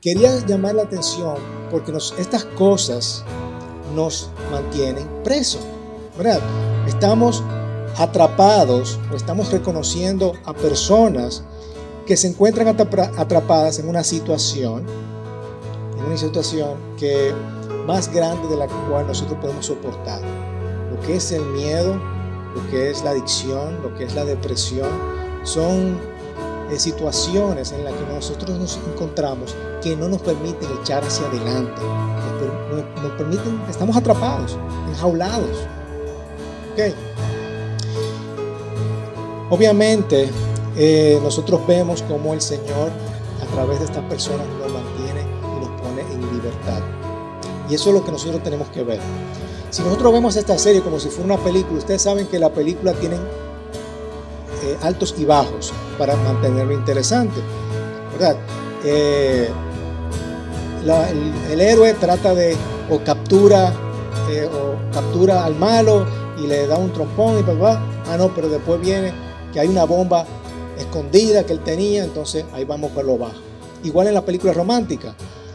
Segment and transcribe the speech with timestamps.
[0.00, 1.34] quería llamar la atención
[1.70, 3.24] porque estas cosas
[3.94, 5.62] nos mantienen presos,
[6.16, 6.40] ¿verdad?
[6.86, 7.42] Estamos
[7.96, 11.42] atrapados o estamos reconociendo a personas
[12.06, 14.86] que se encuentran atrapadas en una situación,
[15.98, 17.34] en una situación que
[17.86, 20.20] más grande de la cual nosotros podemos soportar.
[20.90, 22.00] Lo que es el miedo,
[22.54, 24.88] lo que es la adicción, lo que es la depresión,
[25.42, 25.98] son
[26.76, 31.80] situaciones en las que nosotros nos encontramos que no nos permiten echar hacia adelante,
[33.02, 34.56] nos, permiten, estamos atrapados,
[34.88, 35.66] enjaulados.
[36.72, 36.94] ¿Okay?
[39.50, 40.28] Obviamente,
[40.76, 42.90] eh, nosotros vemos cómo el Señor
[43.42, 46.82] a través de estas personas nos mantiene y nos pone en libertad.
[47.70, 49.00] Y eso es lo que nosotros tenemos que ver.
[49.70, 52.92] Si nosotros vemos esta serie como si fuera una película, ustedes saben que la película
[52.94, 57.40] tiene eh, altos y bajos para mantenerlo interesante,
[58.12, 58.36] ¿verdad?
[58.84, 59.48] Eh,
[61.50, 62.56] el, héroe trata de
[62.90, 63.72] o captura
[64.52, 66.06] o captura al malo
[66.38, 69.12] y le da un trompón y papá, ah no, pero después viene
[69.52, 70.24] que hay una bomba
[70.78, 73.40] escondida que él tenía, entonces ahí vamos por lo bajo.
[73.84, 75.14] Igual en la película romántica.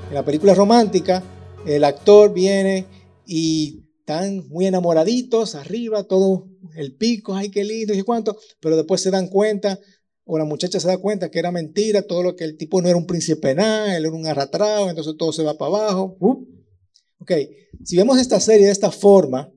[0.10, 1.24] En la película romántica,
[1.66, 2.86] el actor viene
[3.26, 9.02] y están muy enamoraditos, arriba, todo el pico, ay, qué lindo y cuánto, pero después
[9.02, 9.80] se dan cuenta,
[10.26, 12.88] o la muchacha se da cuenta que era mentira, todo lo que el tipo no
[12.88, 16.18] era un príncipe nada, él era un arrastrado, entonces todo se va para abajo.
[17.20, 17.32] Ok,
[17.84, 19.52] si vemos esta serie de esta forma,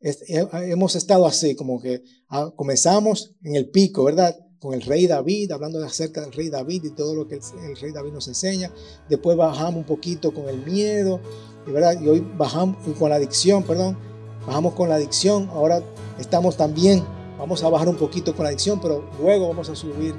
[0.00, 4.36] hemos estado así, como que ah, comenzamos en el pico, ¿verdad?
[4.58, 7.92] Con el rey David, hablando acerca del rey David y todo lo que el, rey
[7.92, 8.72] David nos enseña.
[9.08, 11.20] Después bajamos un poquito con el miedo,
[11.66, 12.00] ¿verdad?
[12.00, 13.98] Y hoy bajamos con la adicción, perdón,
[14.46, 15.48] bajamos con la adicción.
[15.50, 15.82] Ahora
[16.18, 17.02] estamos también,
[17.40, 20.14] vamos a bajar un poquito con la adicción, pero luego vamos a subir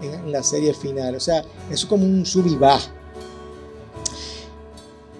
[0.00, 1.16] en, la serie final.
[1.16, 2.92] O sea, es como un sub y baja.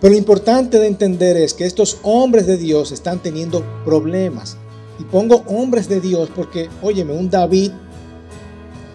[0.01, 4.57] Pero lo importante de entender es que estos hombres de Dios están teniendo problemas.
[4.99, 7.73] Y pongo hombres de Dios porque, óyeme, un David,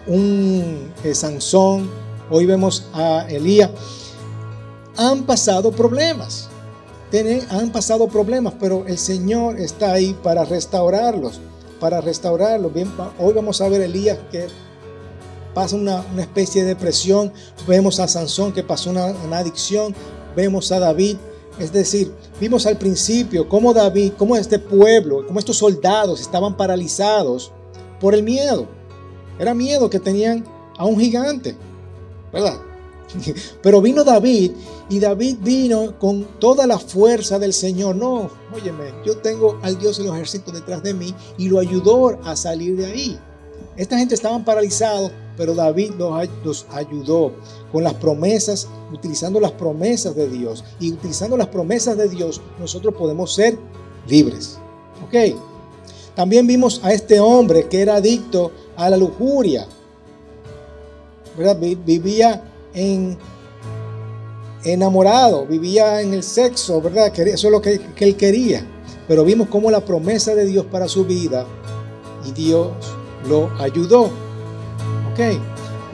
[0.06, 1.90] un eh, Sansón,
[2.30, 3.70] hoy vemos a Elías,
[4.96, 6.48] han pasado problemas.
[7.50, 11.40] han pasado problemas, pero el Señor está ahí para restaurarlos,
[11.80, 12.72] para restaurarlos.
[12.72, 14.46] Bien, hoy vamos a ver a Elías que
[15.54, 17.32] pasa una, especie de depresión,
[17.66, 19.94] vemos a Sansón que pasó una adicción,
[20.34, 21.16] vemos a David.
[21.58, 27.50] Es decir, vimos al principio cómo David, cómo este pueblo, cómo estos soldados estaban paralizados
[27.98, 28.66] por el miedo.
[29.38, 30.44] Era miedo que tenían
[30.76, 31.56] a un gigante,
[32.32, 32.58] ¿verdad?
[33.62, 34.52] Pero vino David
[34.88, 37.96] y David vino con toda la fuerza del Señor.
[37.96, 42.18] No, óyeme, yo tengo al Dios de los ejércitos detrás de mí y lo ayudó
[42.24, 43.18] a salir de ahí.
[43.76, 45.92] Esta gente estaban paralizados, pero David
[46.44, 47.32] los, ayudó
[47.70, 50.64] con las promesas, utilizando las promesas de Dios.
[50.80, 53.58] Y utilizando las promesas de Dios, nosotros podemos ser
[54.08, 54.58] libres.
[55.06, 55.36] ¿Ok?
[56.14, 59.68] También vimos a este hombre que era adicto a la lujuria.
[61.36, 61.58] ¿verdad?
[61.58, 62.42] Vivía
[62.76, 63.18] en
[64.62, 67.12] enamorado, vivía en el sexo, ¿verdad?
[67.18, 68.64] Eso es lo que, él quería.
[69.08, 71.46] Pero vimos cómo la promesa de Dios para su vida
[72.24, 72.68] y Dios
[73.28, 74.04] lo ayudó.
[75.12, 75.38] ¿Ok?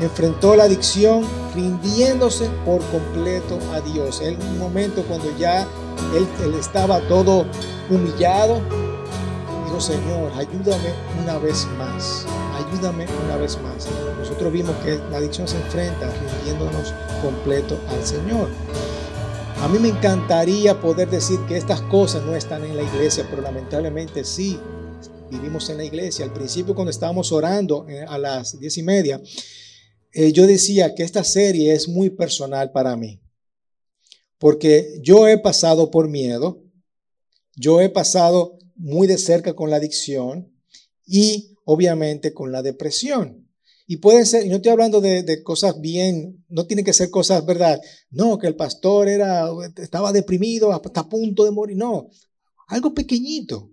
[0.00, 4.20] Enfrentó la adicción rindiéndose por completo a Dios.
[4.20, 5.62] En un momento cuando ya
[6.16, 7.44] él, él estaba todo
[7.91, 8.60] humillado,
[9.66, 12.26] dijo, Señor, ayúdame una vez más.
[12.72, 13.87] Ayúdame una vez más.
[14.19, 18.49] Nosotros vimos que la adicción se enfrenta rindiéndonos completo al Señor.
[19.60, 23.43] A mí me encantaría poder decir que estas cosas no están en la iglesia, pero
[23.43, 24.59] lamentablemente sí
[25.31, 26.25] vivimos en la iglesia.
[26.25, 29.21] Al principio cuando estábamos orando eh, a las diez y media,
[30.15, 33.21] eh, yo decía que esta serie es muy personal para mí.
[34.38, 36.62] Porque yo he pasado por miedo,
[37.55, 40.50] yo he pasado muy de cerca con la adicción
[41.06, 43.49] y obviamente con la depresión.
[43.87, 47.45] Y puede ser, y no estoy hablando de, cosas bien, no tiene que ser cosas
[47.45, 47.81] verdad.
[48.11, 51.76] No, que el pastor era, estaba deprimido hasta a punto de morir.
[51.76, 52.09] No,
[52.69, 53.70] algo pequeñito.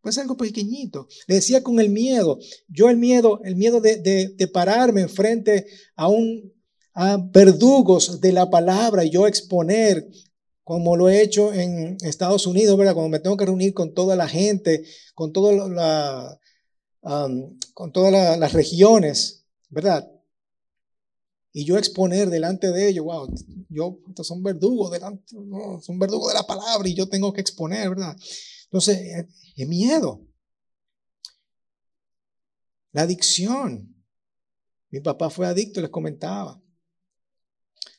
[0.00, 1.08] Pues algo pequeñito.
[1.26, 2.38] Le decía con el miedo.
[2.68, 6.52] Yo el miedo, el miedo de, de, pararme enfrente a un
[6.94, 10.08] a verdugos de la palabra y yo exponer,
[10.64, 12.94] como lo he hecho en Estados Unidos, ¿verdad?
[12.94, 14.84] Cuando me tengo que reunir con toda la gente,
[15.14, 16.39] con, todo la,
[17.00, 20.10] con todas las regiones, ¿verdad?
[21.52, 23.34] Y yo exponer delante de ellos, wow,
[23.68, 25.34] yo, estos son verdugos, delante,
[25.82, 28.16] son verdugos de la palabra y yo tengo que exponer, ¿verdad?
[28.64, 29.26] Entonces,
[29.56, 30.24] es miedo.
[32.92, 33.94] La adicción.
[34.90, 36.60] Mi papá fue adicto, les comentaba.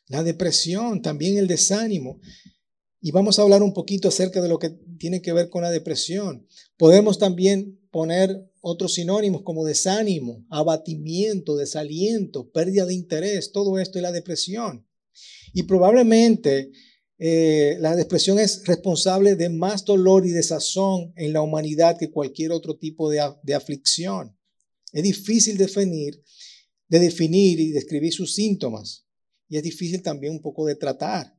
[0.07, 2.19] la depresión, también el desánimo.
[3.00, 4.69] Y vamos a hablar un poquito acerca de lo que
[5.00, 6.45] tiene que ver con la depresión.
[6.77, 14.04] Podemos también poner otros sinónimos como desánimo, abatimiento, desaliento, pérdida de interés, todo esto es
[14.04, 14.88] la depresión.
[15.54, 16.72] Y probablemente
[17.18, 22.52] eh, la depresión es responsable de más dolor y desazón en la humanidad que cualquier
[22.52, 24.38] otro tipo de, de aflicción.
[24.94, 26.24] Es difícil definir,
[26.88, 29.06] de definir y describir sus síntomas
[29.52, 31.38] y es difícil también un poco de tratar.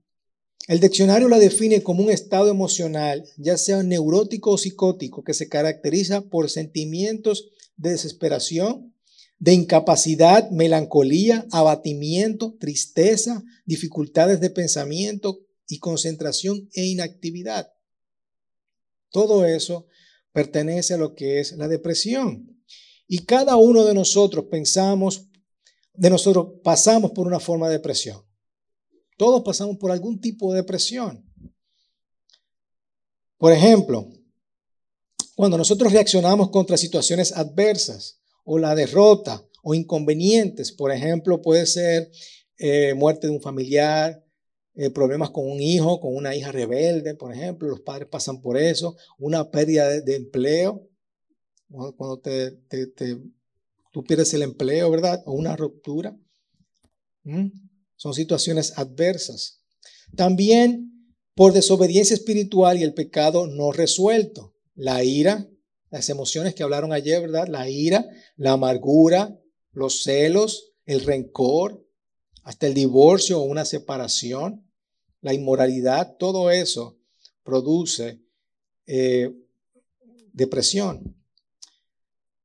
[0.69, 5.49] El diccionario la define como un estado emocional, ya sea neurótico o psicótico, que se
[5.49, 8.95] caracteriza por sentimientos de desesperación,
[9.41, 17.73] de incapacidad, melancolía, abatimiento, tristeza, dificultades de pensamiento y concentración e inactividad.
[19.11, 19.87] Todo eso
[20.33, 22.63] pertenece a lo que es la depresión.
[23.09, 25.27] Y cada uno de nosotros pensamos,
[25.93, 28.23] de nosotros pasamos por una forma de depresión.
[29.23, 31.25] Todos pasamos por algún tipo de depresión.
[33.39, 34.09] Por ejemplo,
[35.37, 42.11] cuando nosotros reaccionamos contra situaciones adversas o la derrota o inconvenientes, por ejemplo, puede ser
[42.59, 44.25] eh, muerte de un familiar,
[44.75, 48.59] eh, problemas con un hijo, con una hija rebelde, por ejemplo, los padres pasan por
[48.59, 50.91] eso, una pérdida de, empleo,
[51.69, 52.59] cuando te,
[53.93, 55.23] tú pierdes el empleo, ¿verdad?
[55.27, 56.19] O una ruptura.
[58.03, 59.61] Son situaciones adversas.
[60.17, 64.57] También por desobediencia espiritual y el pecado no resuelto.
[64.75, 65.49] La ira,
[65.89, 67.47] las emociones que hablaron ayer, ¿verdad?
[67.47, 68.05] La ira,
[68.35, 69.39] la amargura,
[69.71, 71.87] los celos, el rencor,
[72.43, 74.69] hasta el divorcio o una separación,
[75.21, 76.99] la inmoralidad, todo eso
[77.45, 78.21] produce
[78.89, 79.33] eh,
[80.33, 81.22] depresión.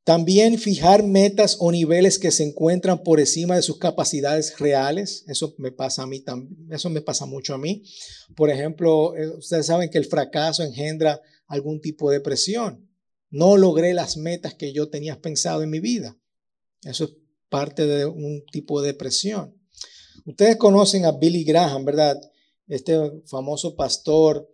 [0.08, 5.26] También fijar metas o niveles que se encuentran por encima de sus capacidades reales.
[5.28, 6.72] Eso me pasa a mí también.
[6.72, 7.84] Eso me pasa mucho a mí.
[8.34, 12.90] Por ejemplo, eh, ustedes saben que el fracaso engendra algún tipo de presión.
[13.32, 16.16] No logré las metas que yo tenía pensado en mi vida.
[16.84, 17.12] Eso es
[17.50, 19.60] parte de un tipo de depresión.
[20.24, 22.18] Ustedes conocen a Billy Graham, ¿verdad?
[22.70, 22.96] Este
[23.26, 24.50] famoso pastor.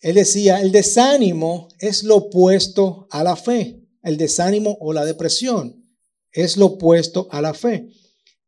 [0.00, 5.84] Él decía, el desánimo es lo opuesto a la fe el desánimo o la depresión.
[6.30, 7.88] Es lo opuesto a la fe.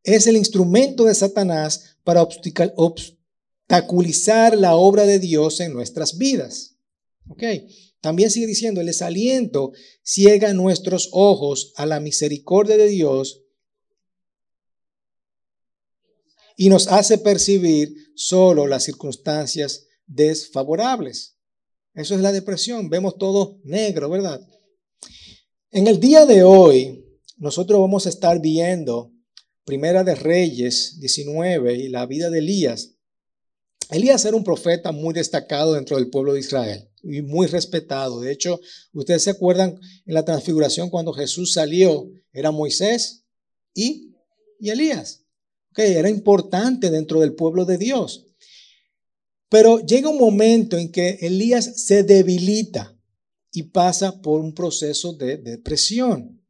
[0.04, 2.22] Es el instrumento de Satanás para
[2.76, 6.76] obstaculizar la obra de Dios en nuestras vidas.
[7.28, 7.42] ¿Ok?
[8.00, 9.72] También sigue diciendo, el desaliento
[10.04, 13.42] ciega nuestros ojos a la misericordia de Dios
[16.56, 21.34] y nos hace percibir solo las circunstancias desfavorables.
[21.94, 22.88] Eso es la depresión.
[22.88, 24.40] Vemos todo negro, ¿verdad?
[25.70, 27.04] En el día de hoy,
[27.36, 29.12] nosotros vamos a estar viendo
[29.66, 32.94] Primera de Reyes 19 y la vida de Elías.
[33.90, 38.20] Elías era un profeta muy destacado dentro del pueblo de Israel y muy respetado.
[38.20, 38.58] De hecho,
[38.94, 43.26] ustedes se acuerdan en la transfiguración cuando Jesús salió, era Moisés
[43.74, 44.14] y,
[44.58, 45.26] y Elías.
[45.72, 48.24] Okay, era importante dentro del pueblo de Dios.
[49.50, 52.97] Pero llega un momento en que Elías se debilita
[53.52, 56.40] y pasa por un proceso de depresión.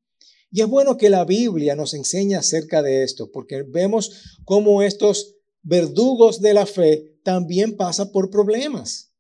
[0.51, 5.37] Y es bueno que la Biblia nos enseñe acerca de esto, porque vemos cómo estos
[5.63, 9.13] verdugos de la fe también pasan por problemas.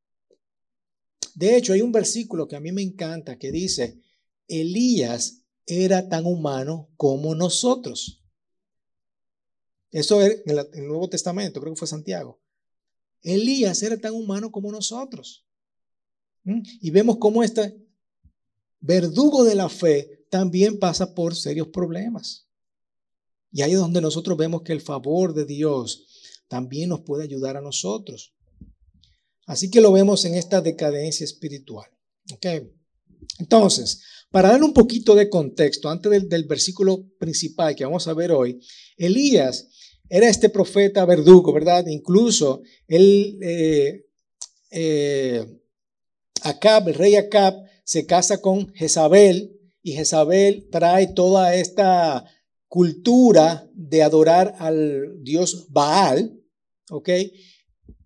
[1.34, 4.00] De hecho, hay un versículo que a mí me encanta que dice,
[4.48, 8.24] Elías era tan humano como nosotros.
[9.90, 12.40] Eso es en el Nuevo Testamento, creo que fue Santiago.
[13.22, 15.46] Elías era tan humano como nosotros.
[16.80, 17.76] Y vemos cómo este
[18.80, 22.46] verdugo de la fe también pasa por serios problemas.
[23.50, 26.06] Y ahí es donde nosotros vemos que el favor de Dios
[26.48, 28.34] también nos puede ayudar a nosotros.
[29.46, 31.88] Así que lo vemos en esta decadencia espiritual.
[33.38, 38.30] Entonces, para dar un poquito de contexto, antes del, versículo principal que vamos a ver
[38.30, 38.60] hoy,
[38.96, 39.68] Elías
[40.10, 41.86] era este profeta verdugo, ¿verdad?
[41.86, 44.06] Incluso él eh,
[44.70, 45.57] eh,
[46.42, 47.54] Acab, el rey Acab,
[47.84, 52.24] se casa con Jezabel y Jezabel trae toda esta
[52.66, 56.38] cultura de adorar al dios Baal,
[56.90, 57.08] ¿ok?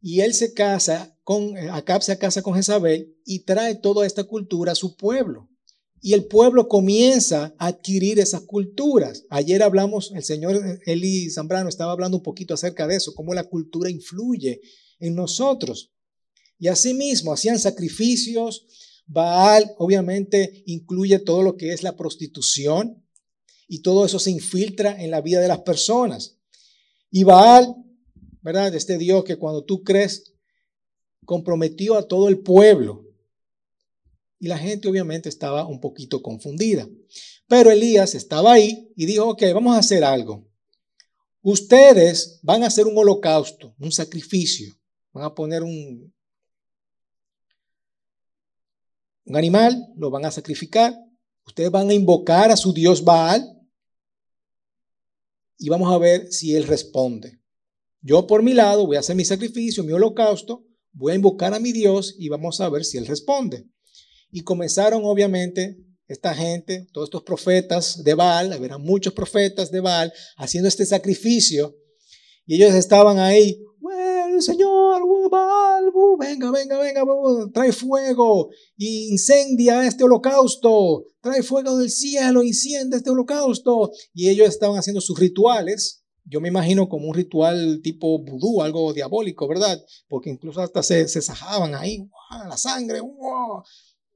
[0.00, 4.72] Y él se casa con, Acab se casa con Jezabel y trae toda esta cultura
[4.72, 5.48] a su pueblo.
[6.00, 9.24] Y el pueblo comienza a adquirir esas culturas.
[9.30, 13.44] Ayer hablamos, el señor Eli Zambrano estaba hablando un poquito acerca de eso, cómo la
[13.44, 14.60] cultura influye
[14.98, 15.92] en nosotros.
[16.62, 18.66] Y asimismo hacían sacrificios.
[19.04, 23.04] Baal obviamente incluye todo lo que es la prostitución
[23.66, 26.38] y todo eso se infiltra en la vida de las personas.
[27.10, 27.74] Y Baal
[28.42, 28.72] ¿verdad?
[28.76, 30.32] Este Dios que cuando tú crees
[31.24, 33.08] comprometió a todo el pueblo.
[34.38, 36.88] Y la gente obviamente estaba un poquito confundida.
[37.48, 40.48] Pero Elías estaba ahí y dijo, ok, vamos a hacer algo.
[41.42, 44.72] Ustedes van a hacer un holocausto, un sacrificio.
[45.12, 46.14] Van a poner un,
[49.24, 50.94] un animal, lo van a sacrificar.
[51.46, 53.48] Ustedes van a invocar a su dios Baal
[55.58, 57.40] y vamos a ver si él responde.
[58.00, 61.60] Yo por mi lado voy a hacer mi sacrificio, mi holocausto, voy a invocar a
[61.60, 63.66] mi Dios y vamos a ver si él responde.
[64.30, 70.12] Y comenzaron obviamente esta gente, todos estos profetas de Baal, había muchos profetas de Baal
[70.36, 71.76] haciendo este sacrificio
[72.44, 73.62] y ellos estaban ahí,
[74.40, 75.61] Señor, Baal,
[76.22, 77.02] venga, venga, venga,
[77.52, 83.90] trae fuego y incendia este holocausto, trae fuego del cielo, incendia este holocausto.
[84.14, 88.92] Y ellos estaban haciendo sus rituales, yo me imagino como un ritual tipo vudú, algo
[88.92, 89.84] diabólico, ¿verdad?
[90.08, 92.08] Porque incluso hasta se, sajaban ahí,
[92.48, 93.00] la sangre,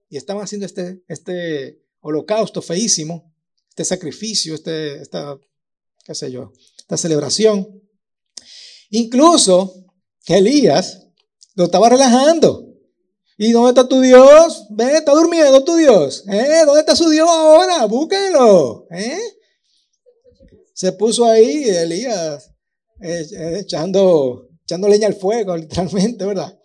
[0.09, 3.35] y estaban haciendo este, este holocausto feísimo,
[3.71, 5.37] este sacrificio, este, esta,
[6.05, 7.83] qué sé yo, esta celebración.
[8.91, 9.85] Incluso
[10.27, 11.06] Elías
[11.57, 12.65] lo estaba relajando.
[13.39, 14.67] ¿Y dónde está tu Dios?
[14.71, 16.25] Ve, está durmiendo tu Dios.
[16.29, 16.63] ¿Eh?
[16.65, 17.85] ¿Dónde está su Dios ahora?
[17.87, 18.87] Búsquenlo.
[18.91, 19.19] ¿Eh?
[20.73, 22.53] Se puso ahí Elías
[23.01, 26.59] eh, eh, echando, echando leña al fuego, literalmente, ¿verdad?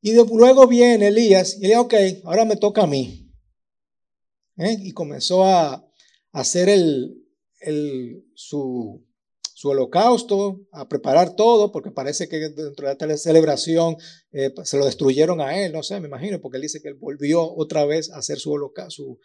[0.00, 3.28] Y luego viene Elías y le dice, ok, ahora me toca a mí.
[4.56, 4.76] ¿Eh?
[4.80, 5.82] Y comenzó a,
[6.32, 7.24] hacer el,
[8.34, 9.05] su,
[9.64, 13.96] holocausto, a preparar todo, porque parece que dentro de la celebración
[14.32, 16.94] eh, se lo destruyeron a él, no sé, me imagino, porque él dice que él
[16.94, 19.18] volvió otra vez a hacer su holocausto,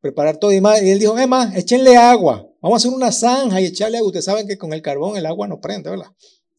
[0.00, 0.82] preparar todo y más.
[0.82, 4.08] Y él dijo, más, échenle agua, vamos a hacer una zanja y echarle agua.
[4.08, 6.12] Ustedes saben que con el carbón el agua no prende, ¿verdad?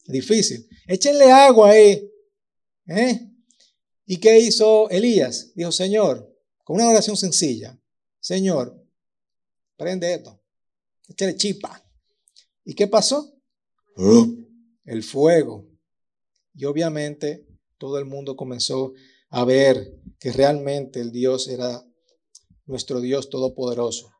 [0.06, 0.68] Difícil.
[0.86, 2.10] Échenle agua ahí.
[2.88, 3.20] ¿eh?
[4.06, 5.52] ¿Y qué hizo Elías?
[5.54, 6.30] Dijo, Señor,
[6.62, 7.78] con una oración sencilla,
[8.20, 8.82] Señor,
[9.76, 10.42] prende esto,
[11.08, 11.80] échale chipa.
[12.64, 13.34] ¿Y qué pasó?
[14.84, 15.68] El fuego.
[16.54, 17.46] Y obviamente
[17.78, 18.92] todo el mundo comenzó
[19.30, 21.84] a ver que realmente el Dios era
[22.66, 24.12] nuestro Dios todopoderoso,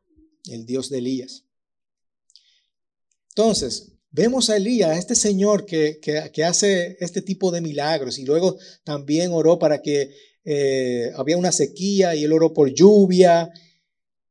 [0.49, 1.45] el Dios de Elías.
[3.29, 5.99] Entonces, Vemos a Elías, a este señor que,
[6.45, 10.09] hace este tipo de milagros y luego también oró para que
[10.45, 13.51] eh, había una sequía y él oró por lluvia.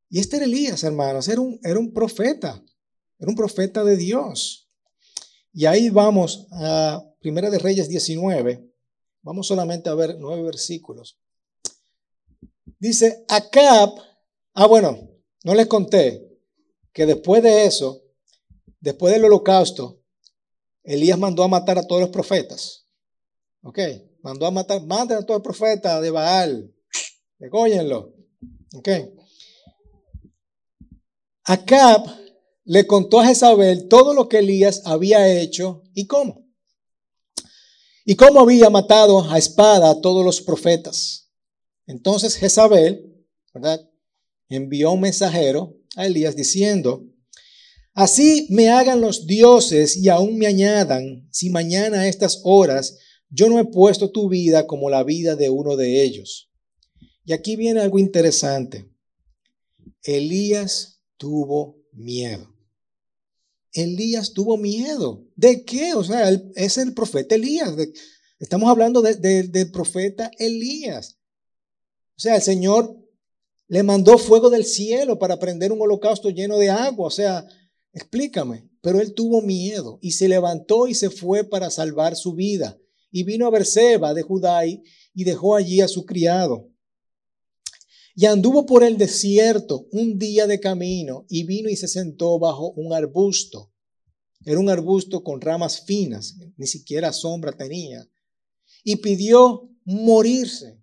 [0.08, 2.64] Y este era Elías, hermanos, era un, era un profeta,
[3.18, 4.68] era un profeta de Dios.
[5.52, 8.68] Y ahí vamos a Primera de Reyes 19,
[9.22, 11.18] vamos solamente a ver nueve versículos.
[12.78, 13.90] Dice, Acab,
[14.54, 15.10] ah bueno,
[15.44, 16.26] no les conté
[16.92, 18.04] que después de eso,
[18.84, 20.02] Después del holocausto,
[20.82, 22.86] Elías mandó a matar a todos los profetas.
[23.62, 23.78] ¿Ok?
[24.22, 26.70] Mandó a matar, maten a todos los profetas de Baal.
[27.38, 28.14] Degóyenlo.
[28.74, 28.88] ¿Ok?
[31.44, 32.04] Acab
[32.64, 36.46] le contó a Jezabel todo lo que Elías había hecho y cómo.
[38.04, 41.30] Y cómo había matado a espada a todos los profetas.
[41.86, 43.80] Entonces Jezabel, ¿verdad?
[44.48, 47.04] Envió un mensajero a Elías diciendo,
[47.94, 52.98] Así me hagan los dioses y aún me añadan, si mañana a estas horas
[53.30, 56.50] yo no he puesto tu vida como la vida de uno de ellos.
[57.24, 58.90] Y aquí viene algo interesante.
[60.02, 62.53] Elías tuvo miedo.
[63.74, 65.26] Elías tuvo miedo.
[65.36, 65.94] ¿De qué?
[65.94, 67.74] O sea, es el profeta Elías.
[68.38, 71.18] estamos hablando del profeta Elías.
[72.16, 72.96] O sea, el Señor
[73.68, 77.08] le mandó fuego del cielo para prender un holocausto lleno de agua.
[77.08, 77.46] O sea,
[77.94, 78.68] Explícame.
[78.82, 82.78] Pero él tuvo miedo y se levantó y se fue para salvar su vida.
[83.10, 84.82] Y vino a Berseba de Judá y
[85.14, 86.68] dejó allí a su criado.
[88.14, 92.70] Y anduvo por el desierto un día de camino y vino y se sentó bajo
[92.72, 93.72] un arbusto.
[94.44, 98.08] Era un arbusto con ramas finas, ni siquiera sombra tenía.
[98.84, 100.80] Y pidió morirse.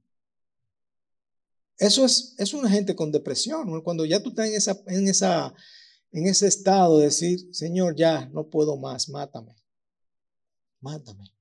[1.78, 3.82] Eso es, es una gente con depresión.
[3.82, 4.48] Cuando ya tú estás
[4.88, 5.54] en en esa
[6.12, 9.56] en ese estado de decir, Señor, ya no puedo más, mátame,
[10.82, 11.34] mátame.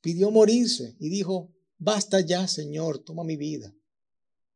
[0.00, 3.74] Pidió morirse y dijo, basta ya, Señor, toma mi vida.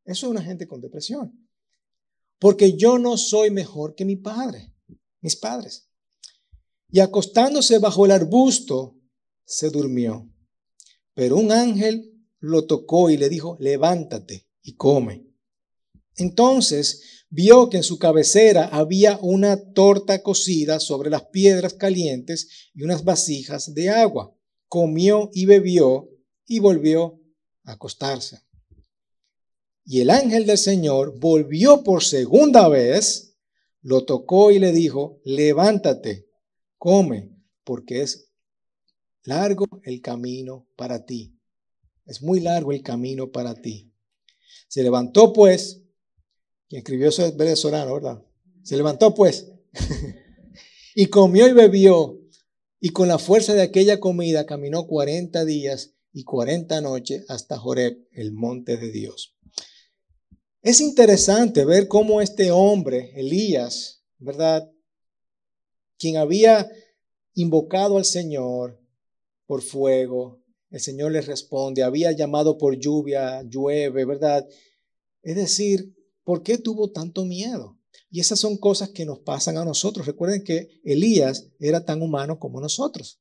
[0.05, 1.49] Eso es una gente con depresión.
[2.39, 4.75] Porque yo no soy mejor que mi padre,
[5.21, 5.89] mis padres.
[6.91, 8.97] Y acostándose bajo el arbusto,
[9.45, 10.31] se durmió.
[11.15, 15.27] Pero un ángel lo tocó y le dijo, levántate y come.
[16.17, 22.83] Entonces vio que en su cabecera había una torta cocida sobre las piedras calientes y
[22.83, 24.33] unas vasijas de agua.
[24.69, 26.11] Comió y bebió
[26.47, 27.21] y volvió
[27.65, 28.44] a acostarse.
[29.85, 33.37] Y el ángel del Señor volvió por segunda vez,
[33.83, 36.29] lo tocó y le dijo, levántate,
[36.79, 37.31] come,
[37.64, 38.31] porque es
[39.25, 41.38] largo el camino para ti.
[42.07, 43.93] Es muy largo el camino para ti.
[44.69, 45.83] Se levantó pues
[46.69, 48.23] quien escribió eso es venezolano, ¿verdad?
[48.62, 49.53] Se levantó pues
[50.95, 52.21] y comió y bebió
[52.81, 58.07] y con la fuerza de aquella comida caminó 40 días y 40 noches hasta Joreb,
[58.12, 59.34] el monte de Dios.
[60.64, 64.68] Es interesante ver cómo este hombre, Elías, ¿verdad?
[65.97, 66.68] Quien había
[67.35, 68.80] invocado al Señor
[69.47, 74.44] por fuego, el Señor le responde, había llamado por lluvia, llueve, ¿verdad?
[75.23, 75.94] Es decir,
[76.25, 77.78] ¿Por qué tuvo tanto miedo?
[78.11, 80.06] Y esas son cosas que nos pasan a nosotros.
[80.06, 83.21] Recuerden que Elías era tan humano como nosotros.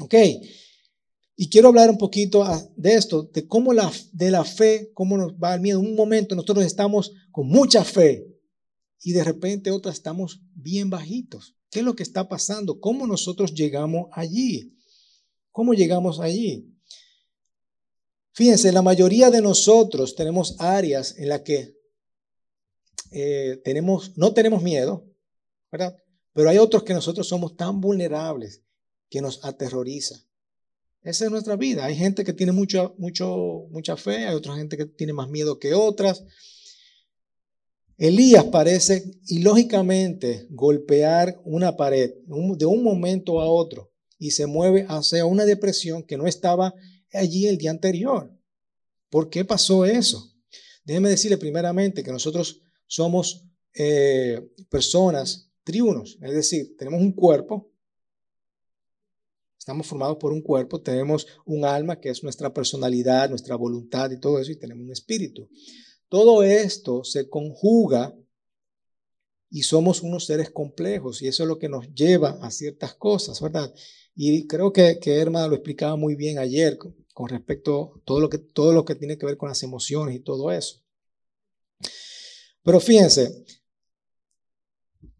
[0.00, 0.14] Ok.
[1.36, 2.44] Y quiero hablar un poquito
[2.76, 5.80] de esto, de cómo la, de la fe, cómo nos va el miedo.
[5.80, 8.26] En un momento nosotros estamos con mucha fe
[9.02, 11.56] y de repente otras estamos bien bajitos.
[11.70, 12.78] ¿Qué es lo que está pasando?
[12.78, 14.76] ¿Cómo nosotros llegamos allí?
[15.50, 16.70] ¿Cómo llegamos allí?
[18.32, 21.76] Fíjense, la mayoría de nosotros tenemos áreas en las que
[23.10, 25.04] eh, tenemos, no tenemos miedo,
[25.70, 25.96] ¿verdad?
[26.32, 28.62] Pero hay otros que nosotros somos tan vulnerables
[29.08, 30.24] que nos aterroriza.
[31.04, 31.84] Esa es nuestra vida.
[31.84, 35.58] Hay gente que tiene mucho, mucho, mucha fe, hay otra gente que tiene más miedo
[35.58, 36.24] que otras.
[37.98, 45.26] Elías parece ilógicamente golpear una pared de un momento a otro y se mueve hacia
[45.26, 46.74] una depresión que no estaba
[47.12, 48.32] allí el día anterior.
[49.10, 50.32] ¿Por qué pasó eso?
[50.84, 53.44] Déjeme decirle primeramente que nosotros somos
[53.74, 57.73] eh, personas triunos, es decir, tenemos un cuerpo,
[59.64, 64.20] estamos formados por un cuerpo, tenemos un alma que es nuestra personalidad, nuestra voluntad y
[64.20, 65.48] todo eso, y tenemos un espíritu.
[66.10, 68.14] Todo esto se conjuga
[69.48, 73.40] y somos unos seres complejos y eso es lo que nos lleva a ciertas cosas,
[73.40, 73.72] ¿verdad?
[74.14, 78.28] Y creo que, que Herma lo explicaba muy bien ayer con, respecto a todo lo,
[78.28, 80.82] que, todo lo que tiene que ver con las emociones y todo eso.
[82.62, 83.46] Pero fíjense,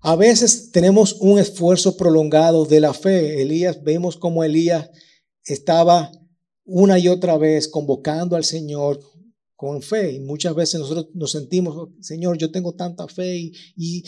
[0.05, 3.41] a veces tenemos un esfuerzo prolongado de la fe.
[3.41, 4.91] Elías, vemos como Elías
[5.45, 6.13] estaba
[6.63, 9.01] una y otra vez convocando al Señor
[9.57, 10.13] con fe.
[10.13, 14.05] Y muchas veces nosotros nos sentimos, Señor, yo tengo tanta fe y,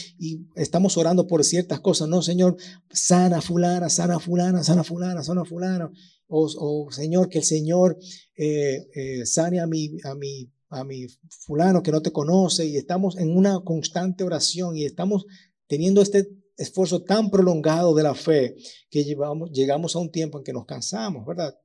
[0.54, 2.08] estamos orando por ciertas cosas.
[2.08, 2.58] No, Señor,
[2.90, 5.90] sana fulana, sana fulana, sana fulana, sana fulana.
[6.28, 7.98] O, Señor, que el Señor
[8.36, 12.76] eh, eh, sane a mi, a mi a mi fulano que no te conoce y
[12.76, 15.26] estamos en una constante oración y estamos
[15.66, 18.56] teniendo este esfuerzo tan prolongado de la fe
[18.90, 21.56] que llevamos, llegamos a un tiempo en que nos cansamos, ¿verdad?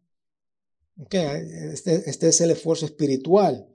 [1.09, 3.67] Este, este es el esfuerzo espiritual.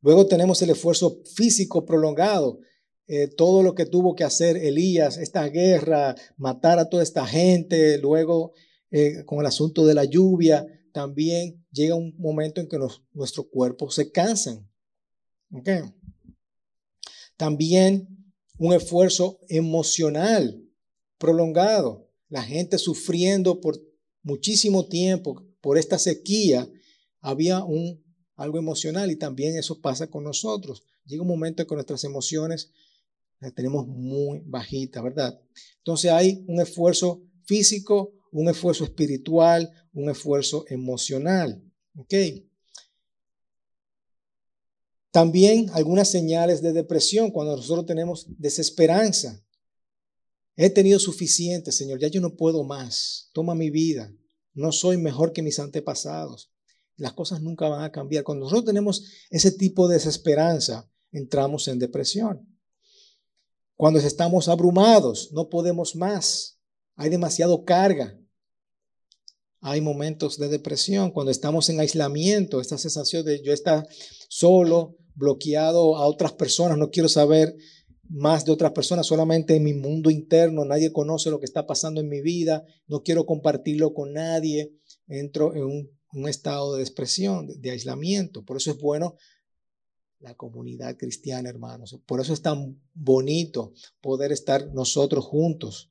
[0.00, 2.60] Luego tenemos el esfuerzo físico prolongado.
[3.06, 7.98] Eh, todo lo que tuvo que hacer Elías, esta guerra, matar a toda esta gente,
[7.98, 8.52] luego
[8.90, 12.78] eh, con el asunto de la lluvia, también llega un momento en que
[13.12, 14.68] nuestro cuerpo se cansan.
[17.36, 18.23] También
[18.64, 20.66] un esfuerzo emocional
[21.18, 22.08] prolongado.
[22.30, 23.78] La gente sufriendo por
[24.22, 26.66] muchísimo tiempo por esta sequía,
[27.20, 28.02] había un,
[28.36, 30.82] algo emocional y también eso pasa con nosotros.
[31.04, 32.70] Llega un momento en que nuestras emociones
[33.38, 35.38] las tenemos muy bajitas, ¿verdad?
[35.78, 41.62] Entonces hay un esfuerzo físico, un esfuerzo espiritual, un esfuerzo emocional.
[41.96, 42.14] ¿Ok?
[45.14, 49.46] También algunas señales de depresión cuando nosotros tenemos desesperanza.
[50.56, 53.30] He tenido suficiente, Señor, ya yo no puedo más.
[53.32, 54.12] Toma mi vida.
[54.54, 56.50] No soy mejor que mis antepasados.
[56.96, 58.24] Las cosas nunca van a cambiar.
[58.24, 62.48] Cuando nosotros tenemos ese tipo de desesperanza, entramos en depresión.
[63.76, 66.58] Cuando estamos abrumados, no podemos más.
[66.96, 68.18] Hay demasiado carga
[69.66, 73.88] hay momentos de depresión, cuando estamos en aislamiento, esta sensación de yo estar
[74.28, 77.56] solo, bloqueado a otras personas, no quiero saber
[78.08, 82.00] más de otras personas, solamente en mi mundo interno, nadie conoce lo que está pasando
[82.00, 84.74] en mi vida, no quiero compartirlo con nadie,
[85.06, 88.44] entro en un, estado de depresión, de aislamiento.
[88.44, 89.16] Por eso es bueno
[90.20, 91.98] la comunidad cristiana, hermanos.
[92.06, 95.90] Por eso es tan bonito poder estar nosotros juntos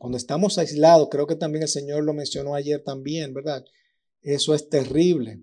[0.00, 3.64] cuando estamos aislados, creo que también el Señor lo mencionó ayer también, ¿verdad?
[4.22, 5.42] Eso es terrible.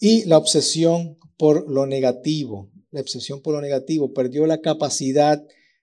[0.00, 2.72] Y la obsesión por lo negativo.
[2.90, 5.40] la obsesión por lo negativo, perdió la capacidad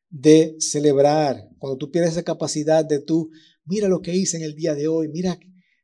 [0.10, 1.48] de celebrar.
[1.58, 3.30] Cuando tú pierdes esa capacidad de tú,
[3.64, 5.40] mira lo que hice en el día de hoy, mira,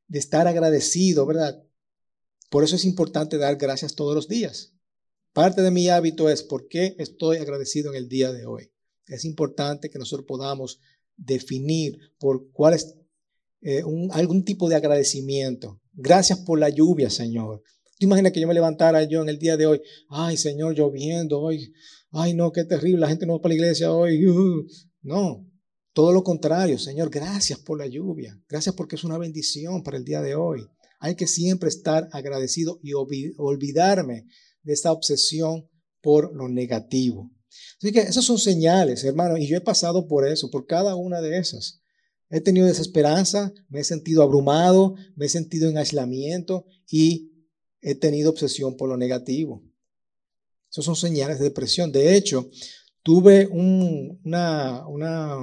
[0.07, 1.63] de estar agradecido, ¿verdad?
[2.49, 4.73] Por eso es importante dar gracias todos los días.
[5.31, 8.71] Parte de mi hábito es por qué estoy agradecido en el día de hoy.
[9.07, 10.79] Es importante que nosotros podamos
[11.15, 12.95] definir por cuál es
[13.61, 15.81] eh, algún tipo de agradecimiento.
[15.93, 17.63] Gracias por la lluvia, Señor.
[17.99, 19.81] ¿Tú imaginas que yo me levantara yo en el día de hoy?
[20.09, 21.73] Ay, Señor, lloviendo hoy.
[22.11, 22.99] Ay, no, qué terrible.
[22.99, 24.25] La gente no va para la iglesia hoy.
[24.25, 24.65] Uh,
[25.01, 25.49] no,
[25.93, 26.77] todo lo contrario.
[26.77, 28.39] Señor, gracias por la lluvia.
[28.49, 30.65] Gracias porque es una bendición para el día de hoy.
[30.99, 34.25] Hay que siempre estar agradecido y olvidarme
[34.63, 35.69] de esta obsesión
[36.01, 37.31] por lo negativo.
[37.81, 41.21] Así que esas son señales, hermano, y yo he pasado por eso, por cada una
[41.21, 41.81] de esas.
[42.29, 47.32] He tenido desesperanza, me he sentido abrumado, me he sentido en aislamiento y
[47.83, 49.61] he tenido obsesión por lo negativo.
[50.71, 51.91] Esas son señales de depresión.
[51.91, 52.49] De hecho,
[53.03, 55.35] tuve una, una,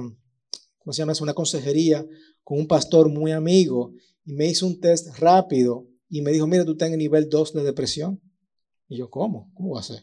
[0.79, 1.13] ¿cómo se llama?
[1.21, 2.05] Una consejería
[2.43, 3.93] con un pastor muy amigo
[4.25, 7.29] y me hizo un test rápido y me dijo, mira, tú estás en el nivel
[7.29, 8.21] 2 de depresión.
[8.89, 9.49] Y yo, ¿cómo?
[9.53, 10.01] ¿Cómo va a ser?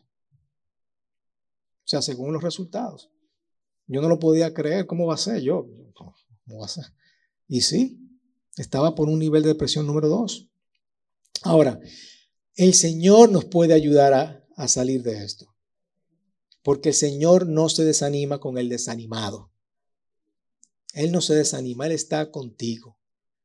[1.85, 3.11] O sea, según los resultados.
[3.87, 5.43] Yo no lo podía creer, ¿cómo va a ser?
[5.43, 6.15] Yo, ¿cómo
[6.59, 6.85] va a ser?
[7.49, 7.99] Y sí,
[8.57, 10.49] estaba por un nivel de depresión número 2.
[11.43, 11.81] Ahora,
[12.59, 15.55] el Señor nos puede ayudar a, salir de esto.
[16.65, 19.53] Porque el Señor no se desanima con el desanimado.
[20.93, 22.99] Él no se desanima, Él está contigo.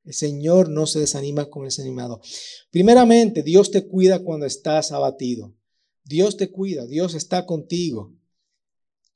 [0.04, 2.22] El Señor no se desanima con el desanimado.
[2.72, 5.54] Primeramente, Dios te cuida cuando estás abatido.
[6.04, 8.16] Dios te cuida, Dios está contigo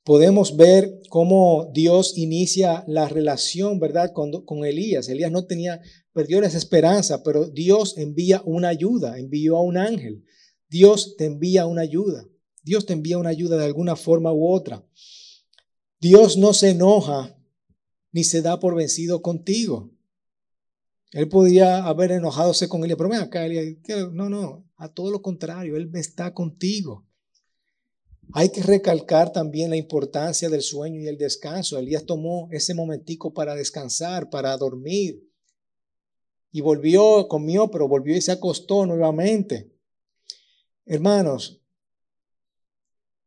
[0.08, 4.10] podemos ver cómo Dios inicia la relación, ¿verdad?
[4.14, 5.06] Con, con, Elías.
[5.10, 5.82] Elías no tenía,
[6.14, 10.24] perdió esa esperanza, pero Dios envía una ayuda, envió a un ángel.
[10.70, 12.26] Dios te envía una ayuda.
[12.62, 14.82] Dios te envía una ayuda de alguna forma u otra.
[16.00, 17.38] Dios no se enoja
[18.10, 19.90] ni se da por vencido contigo.
[21.12, 23.76] Él podía haber enojadose con Elías, pero ven acá, Elías,
[24.12, 27.06] no, no, a todo lo contrario, Él está contigo.
[28.32, 31.78] Hay que recalcar también la importancia del sueño y el descanso.
[31.78, 35.26] Elías tomó ese momentico para descansar, para dormir.
[36.52, 39.72] Y volvió, comió, pero volvió y se acostó nuevamente.
[40.84, 41.62] Hermanos,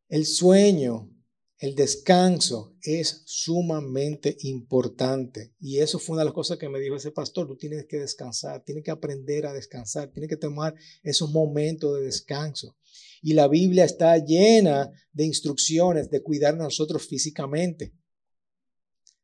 [0.09, 1.09] el sueño,
[1.57, 5.53] el descanso es sumamente importante.
[5.59, 7.47] Y eso fue una de las cosas que me dijo ese pastor.
[7.47, 12.05] Tú tienes que descansar, tienes que aprender a descansar, tienes que tomar esos momentos de
[12.05, 12.75] descanso.
[13.21, 17.93] Y la Biblia está llena de instrucciones de cuidar a nosotros físicamente.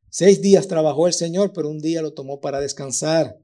[0.10, 3.38] Seis días trabajó el Señor, pero un día lo tomó para descansar.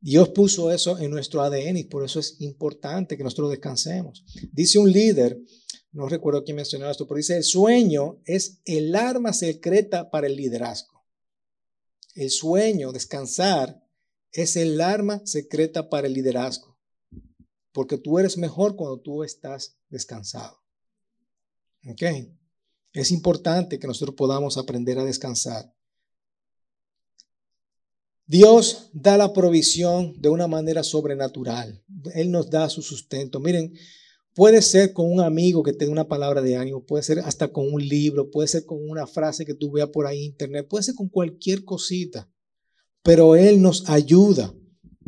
[0.00, 4.24] Dios puso eso en nuestro ADN y por eso es importante que nosotros descansemos.
[4.52, 5.38] Dice un líder,
[5.98, 10.36] no recuerdo quién mencionó esto, pero dice, el sueño es el arma secreta para el
[10.36, 11.04] liderazgo.
[12.14, 13.82] El sueño, descansar,
[14.32, 16.78] es el arma secreta para el liderazgo
[17.78, 20.58] porque tú eres mejor cuando tú estás descansado.
[21.86, 22.02] ¿Ok?
[22.92, 25.72] Es importante que nosotros podamos aprender a descansar.
[28.26, 31.80] Dios da la provisión de una manera sobrenatural.
[32.14, 33.38] Él nos da su sustento.
[33.38, 33.72] Miren,
[34.38, 37.48] puede ser con un amigo que te dé una palabra de ánimo, puede ser hasta
[37.48, 40.68] con un libro, puede ser con una frase que tú veas por ahí en internet,
[40.70, 42.30] puede ser con cualquier cosita,
[43.02, 44.54] pero Él nos ayuda.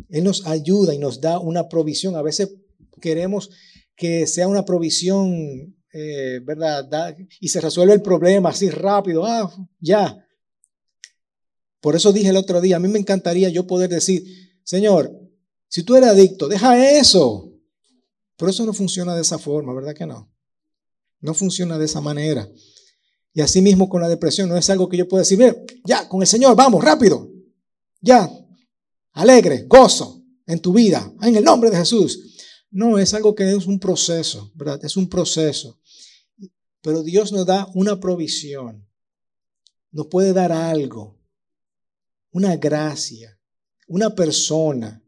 [0.09, 2.17] Él nos ayuda y nos da una provisión.
[2.17, 2.57] A veces
[2.99, 3.49] queremos
[3.95, 7.15] que sea una provisión, eh, ¿verdad?
[7.39, 10.27] y se resuelve el problema así rápido, ah, ya.
[11.79, 14.25] Por eso dije el otro día, a mí me encantaría yo poder decir,
[14.65, 15.09] Señor,
[15.69, 17.50] si tú eres adicto, deja eso.
[18.41, 20.33] Pero eso no funciona de esa forma, ¿verdad que no?
[21.19, 22.49] No funciona de esa manera.
[23.35, 26.21] Y así mismo con la depresión, no es algo que yo pueda decir, ya, con
[26.21, 27.31] el Señor, vamos, rápido.
[27.99, 28.27] Ya,
[29.11, 32.35] alegre, gozo en tu vida, en el nombre de Jesús.
[32.71, 34.83] No, es algo que es un proceso, ¿verdad?
[34.83, 35.79] Es un proceso.
[36.81, 38.87] Pero Dios nos da una provisión.
[39.91, 41.15] Nos puede dar algo,
[42.31, 43.37] una gracia,
[43.87, 44.99] una persona,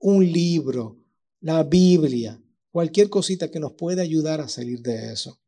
[0.00, 0.98] un libro,
[1.40, 2.38] la Biblia,
[2.74, 5.38] cualquier cosita que nos pueda ayudar a salir de eso.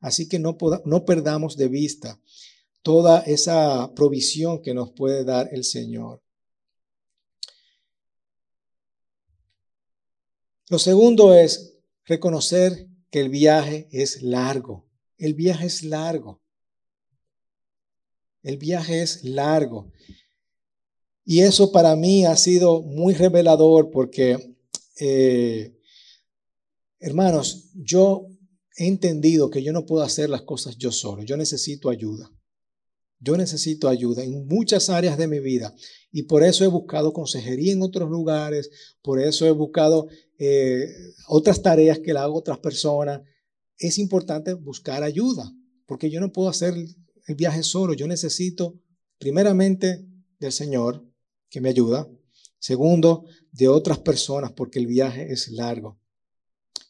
[0.00, 2.20] Así que no, no perdamos de vista
[2.82, 6.20] toda esa provisión que nos puede dar el Señor.
[10.68, 14.88] Lo segundo es reconocer que el viaje es largo.
[15.18, 16.42] El viaje es largo.
[18.42, 19.92] El viaje es largo.
[21.24, 24.56] Y eso para mí ha sido muy revelador porque,
[24.98, 25.75] eh,
[26.98, 28.28] hermanos, yo
[28.76, 32.30] he entendido que yo no puedo hacer las cosas yo solo, yo necesito ayuda.
[33.18, 35.74] Yo necesito ayuda en muchas áreas de mi vida
[36.12, 40.86] y por eso he buscado consejería en otros lugares, por eso he buscado eh,
[41.26, 43.22] otras tareas que la hago otras personas.
[43.78, 45.50] Es importante buscar ayuda
[45.86, 48.78] porque yo no puedo hacer el viaje solo, yo necesito
[49.18, 50.06] primeramente
[50.38, 51.02] del Señor
[51.48, 52.06] que me ayuda,
[52.58, 55.98] segundo de otras personas porque el viaje es largo.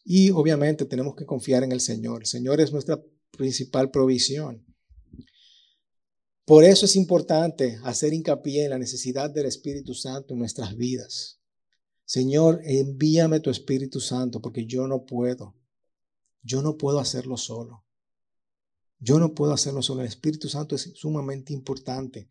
[0.04, 2.22] Y obviamente tenemos que confiar en el Señor.
[2.22, 4.64] El Señor es nuestra principal provisión.
[6.44, 11.40] Por eso es importante hacer hincapié en la necesidad del Espíritu Santo en nuestras vidas.
[12.04, 15.56] Señor, envíame tu Espíritu Santo porque yo no puedo.
[16.42, 17.84] Yo no puedo hacerlo solo.
[19.00, 20.02] Yo no puedo hacerlo solo.
[20.02, 22.28] El Espíritu Santo es sumamente importante.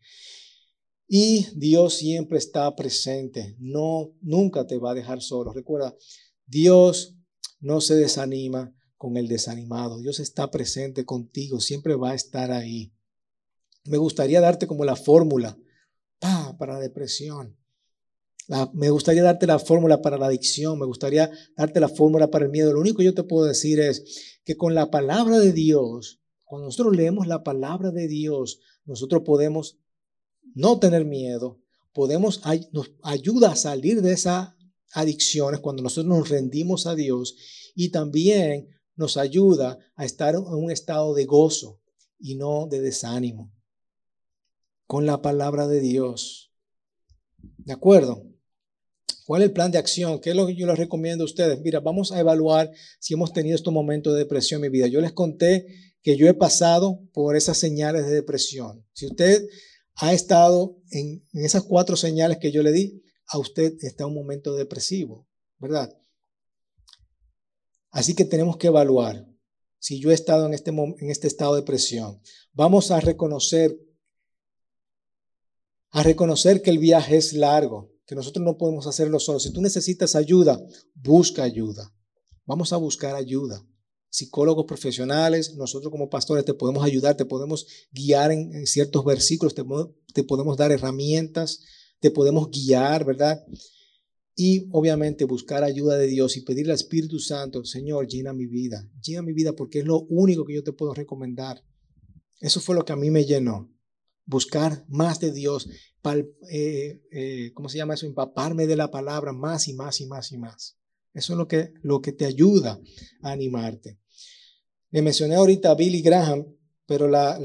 [1.06, 3.54] Y Dios siempre está presente.
[3.58, 5.52] No, nunca te va a dejar solo.
[5.52, 5.94] Recuerda,
[6.46, 7.15] Dios
[7.66, 9.98] no se desanima con el desanimado.
[9.98, 11.60] Dios está presente contigo.
[11.60, 12.92] Siempre va a estar ahí
[13.86, 15.58] me gustaría darte como la fórmula
[16.58, 17.56] para la depresión.
[18.74, 22.50] me gustaría darte la fórmula para la adicción, me gustaría darte la fórmula para el
[22.50, 22.72] miedo.
[22.72, 26.66] Lo único que yo te puedo decir es que con la palabra de Dios, cuando
[26.66, 29.78] nosotros leemos la palabra de Dios, nosotros podemos
[30.54, 31.60] no tener miedo,
[31.92, 32.40] podemos,
[32.72, 34.50] nos ayuda a salir de esas
[34.92, 37.36] adicciones cuando nosotros nos rendimos a Dios
[37.74, 41.80] y también nos ayuda a estar en un estado de gozo
[42.18, 43.52] y no de desánimo
[44.86, 46.52] con la palabra de Dios.
[47.58, 48.24] ¿De acuerdo?
[49.26, 50.20] ¿Cuál es el plan de acción?
[50.20, 51.60] ¿Qué es lo que yo les recomiendo a ustedes?
[51.60, 52.70] Mira, vamos a evaluar
[53.00, 54.86] si hemos tenido estos momentos de depresión en mi vida.
[54.86, 55.66] Yo les conté
[56.02, 58.86] que yo he pasado por esas señales de depresión.
[58.92, 59.44] Si usted
[59.96, 64.16] ha estado en, esas cuatro señales que yo le di, a usted está en un
[64.16, 65.96] momento depresivo, ¿verdad?
[67.90, 69.26] Así que tenemos que evaluar
[69.78, 72.20] si yo he estado en este, en este estado de depresión.
[72.52, 73.76] Vamos a reconocer
[75.96, 79.44] a reconocer que el viaje es largo, que nosotros no podemos hacerlo solos.
[79.44, 80.60] Si tú necesitas ayuda,
[80.94, 81.90] busca ayuda.
[82.44, 83.64] Vamos a buscar ayuda.
[84.10, 89.64] Psicólogos profesionales, nosotros como pastores te podemos ayudar, te podemos guiar en, ciertos versículos, te,
[90.12, 91.60] te podemos dar herramientas,
[92.00, 93.44] te podemos guiar, ¿verdad?
[94.34, 98.88] Y obviamente buscar ayuda de Dios y pedirle al Espíritu Santo, Señor, llena mi vida,
[99.02, 101.62] llena mi vida porque es lo único que yo te puedo recomendar.
[102.40, 103.76] Eso fue lo que a mí me llenó
[104.26, 105.68] buscar más de Dios,
[106.50, 108.06] eh, eh, ¿cómo se llama eso?
[108.06, 110.76] Empaparme de la palabra más y más y más y más.
[111.14, 112.78] Eso es lo que, lo que te ayuda
[113.22, 113.98] a animarte.
[114.90, 116.46] Le mencioné ahorita a Billy Graham,
[116.84, 117.38] pero la,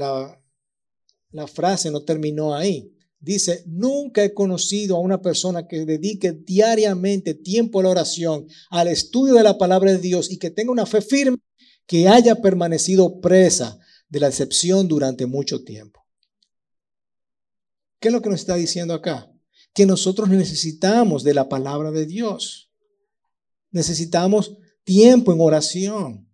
[1.30, 2.91] la frase no terminó ahí.
[3.22, 8.88] Dice, nunca he conocido a una persona que dedique diariamente tiempo a la oración, al
[8.88, 11.38] estudio de la palabra de Dios y que tenga una fe firme
[11.86, 16.04] que haya permanecido presa de la decepción durante mucho tiempo.
[18.00, 19.32] ¿Qué es lo que nos está diciendo acá?
[19.72, 22.72] Que nosotros necesitamos de la palabra de Dios.
[23.70, 26.28] Necesitamos tiempo en oración.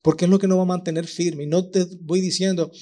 [0.00, 1.42] Porque es lo que nos va a mantener firme.
[1.44, 2.72] Y no te voy diciendo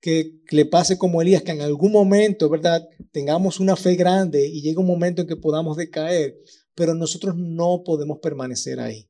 [0.00, 2.88] que, le pase como Elías, que en algún momento, ¿verdad?
[3.12, 6.36] Tengamos una fe grande y llegue un momento en que podamos decaer.
[6.74, 9.08] Pero nosotros no podemos permanecer ahí.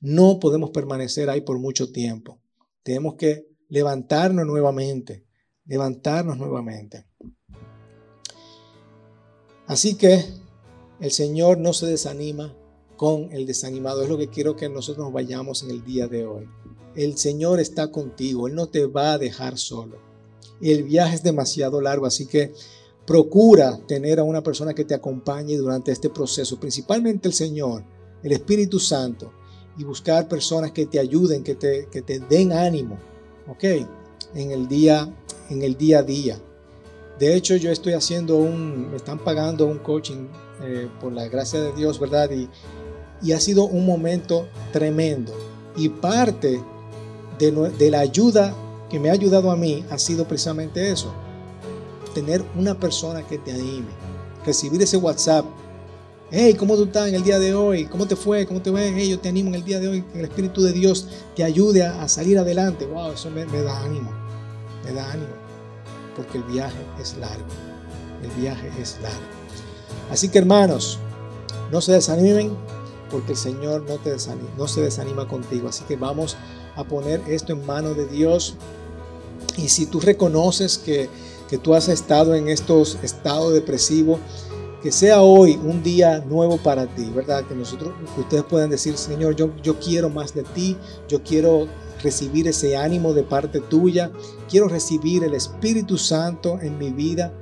[0.00, 2.40] No podemos permanecer ahí por mucho tiempo.
[2.82, 5.28] Tenemos que levantarnos nuevamente
[5.68, 7.06] levantarnos nuevamente.
[9.66, 10.24] Así que
[10.98, 12.56] el Señor no se desanima
[12.96, 14.02] con el desanimado.
[14.02, 16.48] Es lo que quiero que nosotros nos vayamos en el día de hoy.
[16.98, 19.98] El Señor está contigo, Él no te va a dejar solo.
[20.60, 22.52] El viaje es demasiado largo, así que
[23.06, 27.84] procura tener a una persona que te acompañe durante este proceso, principalmente el Señor,
[28.24, 29.32] el Espíritu Santo,
[29.76, 32.98] y buscar personas que te ayuden, que te, que te den ánimo,
[33.46, 33.64] ¿ok?
[34.34, 35.08] En el día
[35.50, 36.36] en el día a día.
[37.20, 40.26] De hecho, yo estoy haciendo un, me están pagando un coaching
[40.62, 42.28] eh, por la gracia de Dios, ¿verdad?
[42.32, 42.48] Y,
[43.22, 45.32] y, ha sido un momento tremendo.
[45.76, 46.60] Y parte
[47.38, 48.54] de, la ayuda
[48.90, 51.12] que me ha ayudado a mí ha sido precisamente eso.
[52.14, 53.88] Tener una persona que te anime.
[54.44, 55.44] Recibir ese WhatsApp.
[56.30, 57.86] Hey, ¿cómo tú estás en el día de hoy?
[57.86, 58.46] ¿Cómo te fue?
[58.46, 59.08] ¿Cómo te ves?
[59.08, 60.02] Yo te animo en el día de hoy.
[60.02, 62.86] Que el Espíritu de Dios te ayude a, salir adelante.
[62.86, 64.10] Wow, eso me da ánimo.
[64.84, 65.48] Me da ánimo
[66.18, 67.46] porque el viaje es largo.
[68.22, 69.18] El viaje es largo.
[70.10, 70.98] Así que hermanos,
[71.70, 72.50] no se desanimen
[73.08, 75.68] porque el Señor no, te desanima, no se desanima contigo.
[75.68, 76.36] Así que vamos
[76.78, 78.54] a poner esto en manos de Dios.
[79.56, 81.10] Y si tú reconoces que,
[81.50, 84.20] que tú has estado en estos estados depresivos,
[84.80, 87.44] que sea hoy un día nuevo para ti, ¿verdad?
[87.46, 90.76] Que nosotros, que ustedes puedan decir, Señor, yo, yo quiero más de ti,
[91.08, 91.66] yo quiero
[92.00, 94.12] recibir ese ánimo de parte tuya,
[94.48, 97.32] quiero recibir el Espíritu Santo en mi vida,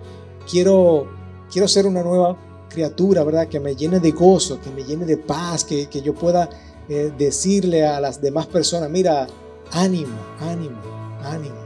[0.51, 1.09] quiero,
[1.53, 2.39] quiero ser una nueva
[2.71, 3.49] criatura, ¿verdad?
[3.49, 6.49] Que me llene de gozo, que me llene de paz, que, que yo pueda
[6.89, 9.27] eh, decirle a las demás personas, mira,
[9.73, 10.81] ánimo, ánimo,
[11.23, 11.57] ánimo.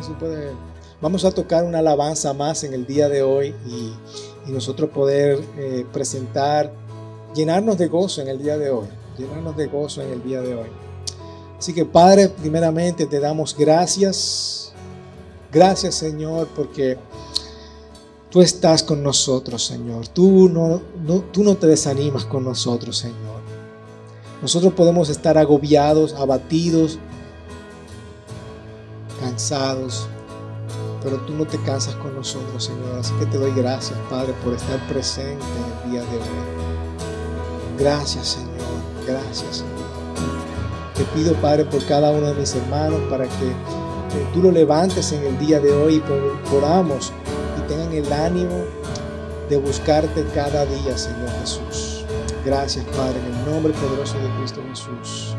[0.00, 0.52] Eso puede
[1.00, 3.94] Vamos a tocar una alabanza más en el día de hoy y,
[4.50, 6.72] nosotros poder eh, presentar,
[7.36, 10.56] llenarnos de gozo en el día de hoy, llenarnos de gozo en el día de
[10.56, 10.68] hoy.
[11.56, 14.72] Así que Padre, primeramente te damos gracias,
[15.52, 16.98] gracias Señor, porque
[18.28, 20.08] tú estás con nosotros, Señor.
[20.08, 20.80] Tú no,
[21.30, 23.39] tú no te desanimas con nosotros, Señor.
[24.42, 26.98] Nosotros podemos estar agobiados, abatidos,
[29.20, 30.08] cansados,
[31.02, 32.98] pero tú no te cansas con nosotros, Señor.
[32.98, 37.78] Así que te doy gracias, Padre, por estar presente en el día de hoy.
[37.78, 38.50] Gracias, Señor.
[39.06, 39.80] Gracias, Señor.
[40.94, 43.52] Te pido, Padre, por cada uno de mis hermanos, para que
[44.32, 47.12] tú lo levantes en el día de hoy y podamos
[47.58, 48.64] y tengan el ánimo
[49.48, 51.89] de buscarte cada día, Señor Jesús.
[52.44, 55.29] Gracias, Padre, en el nombre poderoso de Cristo Jesús.